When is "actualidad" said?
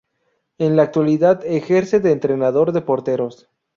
0.81-1.45